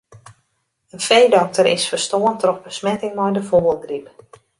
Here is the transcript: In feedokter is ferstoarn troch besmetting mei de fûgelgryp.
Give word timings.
In 0.95 1.01
feedokter 1.07 1.65
is 1.75 1.85
ferstoarn 1.91 2.37
troch 2.41 2.61
besmetting 2.65 3.13
mei 3.17 3.33
de 3.37 3.43
fûgelgryp. 3.49 4.07